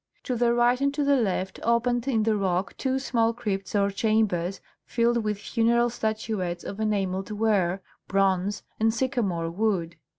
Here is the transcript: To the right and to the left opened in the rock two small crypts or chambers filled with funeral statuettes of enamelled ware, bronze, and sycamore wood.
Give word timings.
To 0.23 0.35
the 0.35 0.51
right 0.51 0.81
and 0.81 0.91
to 0.95 1.03
the 1.03 1.15
left 1.15 1.59
opened 1.61 2.07
in 2.07 2.23
the 2.23 2.35
rock 2.35 2.75
two 2.75 2.97
small 2.97 3.33
crypts 3.33 3.75
or 3.75 3.91
chambers 3.91 4.59
filled 4.83 5.23
with 5.23 5.37
funeral 5.37 5.91
statuettes 5.91 6.63
of 6.63 6.79
enamelled 6.79 7.29
ware, 7.29 7.83
bronze, 8.07 8.63
and 8.79 8.91
sycamore 8.91 9.51
wood. 9.51 9.97